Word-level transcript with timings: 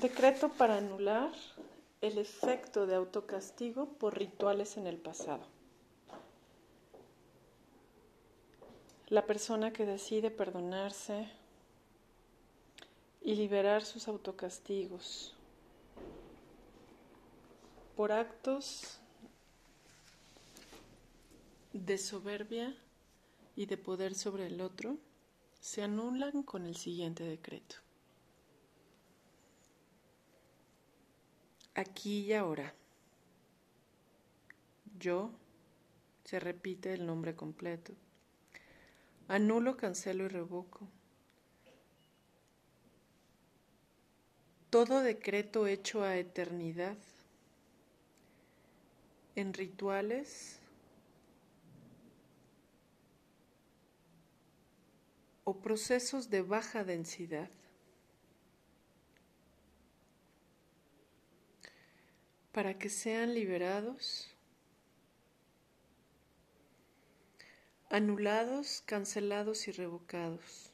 Decreto 0.00 0.48
para 0.48 0.78
anular 0.78 1.32
el 2.00 2.18
efecto 2.18 2.86
de 2.86 2.96
autocastigo 2.96 3.86
por 3.86 4.18
rituales 4.18 4.76
en 4.76 4.86
el 4.86 4.96
pasado. 4.96 5.44
La 9.08 9.26
persona 9.26 9.72
que 9.72 9.86
decide 9.86 10.30
perdonarse 10.30 11.28
y 13.20 13.34
liberar 13.36 13.84
sus 13.84 14.08
autocastigos 14.08 15.36
por 17.94 18.10
actos 18.10 18.98
de 21.72 21.98
soberbia 21.98 22.74
y 23.54 23.66
de 23.66 23.76
poder 23.76 24.14
sobre 24.14 24.46
el 24.46 24.60
otro 24.60 24.96
se 25.60 25.82
anulan 25.82 26.42
con 26.42 26.66
el 26.66 26.76
siguiente 26.76 27.22
decreto. 27.22 27.76
Aquí 31.74 32.20
y 32.26 32.32
ahora. 32.34 32.74
Yo, 34.98 35.30
se 36.24 36.38
repite 36.38 36.92
el 36.92 37.06
nombre 37.06 37.34
completo. 37.34 37.94
Anulo, 39.28 39.76
cancelo 39.76 40.24
y 40.24 40.28
revoco. 40.28 40.88
Todo 44.70 45.00
decreto 45.00 45.66
hecho 45.66 46.02
a 46.02 46.16
eternidad 46.16 46.96
en 49.34 49.52
rituales 49.52 50.58
o 55.44 55.58
procesos 55.58 56.30
de 56.30 56.42
baja 56.42 56.84
densidad 56.84 57.50
para 62.52 62.78
que 62.78 62.90
sean 62.90 63.34
liberados, 63.34 64.28
anulados, 67.90 68.82
cancelados 68.86 69.68
y 69.68 69.72
revocados 69.72 70.70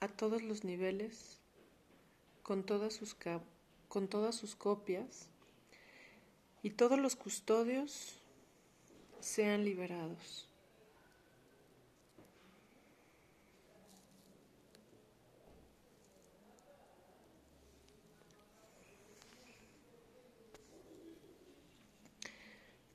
a 0.00 0.08
todos 0.08 0.42
los 0.42 0.64
niveles, 0.64 1.38
con 2.42 2.64
todas 2.64 2.94
sus, 2.94 3.16
con 3.88 4.08
todas 4.08 4.34
sus 4.34 4.54
copias, 4.54 5.28
y 6.62 6.70
todos 6.70 6.98
los 6.98 7.16
custodios 7.16 8.20
sean 9.20 9.64
liberados. 9.64 10.48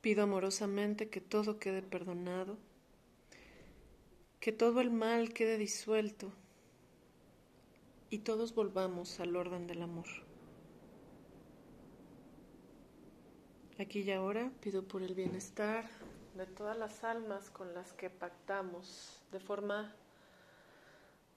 Pido 0.04 0.24
amorosamente 0.24 1.08
que 1.08 1.22
todo 1.22 1.58
quede 1.58 1.80
perdonado, 1.80 2.58
que 4.38 4.52
todo 4.52 4.82
el 4.82 4.90
mal 4.90 5.32
quede 5.32 5.56
disuelto 5.56 6.30
y 8.10 8.18
todos 8.18 8.54
volvamos 8.54 9.18
al 9.20 9.34
orden 9.34 9.66
del 9.66 9.80
amor. 9.80 10.04
Aquí 13.78 14.00
y 14.00 14.10
ahora 14.10 14.52
pido 14.60 14.82
por 14.82 15.02
el 15.02 15.14
bienestar 15.14 15.88
de 16.36 16.44
todas 16.44 16.76
las 16.76 17.02
almas 17.02 17.48
con 17.48 17.72
las 17.72 17.94
que 17.94 18.10
pactamos 18.10 19.22
de 19.32 19.40
forma 19.40 19.96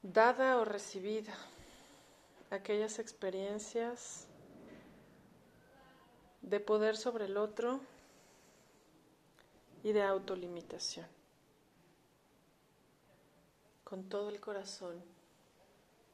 dada 0.03 0.57
o 0.57 0.65
recibida 0.65 1.33
aquellas 2.49 2.99
experiencias 2.99 4.27
de 6.41 6.59
poder 6.59 6.97
sobre 6.97 7.27
el 7.27 7.37
otro 7.37 7.79
y 9.87 9.93
de 9.93 10.03
autolimitación. 10.03 11.07
Con 13.85 14.09
todo 14.09 14.27
el 14.27 14.41
corazón, 14.41 15.01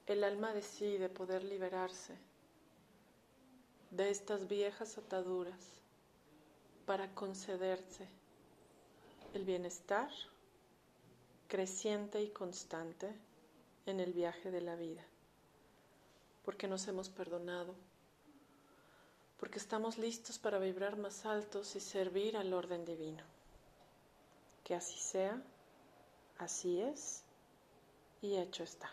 el 0.06 0.24
alma 0.24 0.54
decide 0.54 1.10
poder 1.10 1.44
liberarse 1.44 2.14
de 3.90 4.12
estas 4.12 4.48
viejas 4.48 5.00
ataduras 5.00 5.58
para 6.86 7.16
concederse 7.16 8.08
el 9.34 9.44
bienestar 9.44 10.12
creciente 11.48 12.22
y 12.22 12.30
constante 12.30 13.12
en 13.88 14.00
el 14.00 14.14
viaje 14.14 14.52
de 14.52 14.62
la 14.62 14.76
vida, 14.76 15.04
porque 16.46 16.68
nos 16.68 16.88
hemos 16.88 17.10
perdonado, 17.10 17.74
porque 19.40 19.58
estamos 19.58 19.98
listos 19.98 20.38
para 20.38 20.60
vibrar 20.60 20.96
más 20.96 21.26
altos 21.26 21.76
y 21.76 21.80
servir 21.80 22.38
al 22.38 22.54
orden 22.54 22.86
divino. 22.86 23.24
Que 24.64 24.76
así 24.76 24.98
sea, 24.98 25.42
así 26.38 26.82
es 26.82 27.24
y 28.22 28.38
hecho 28.38 28.64
está. 28.64 28.90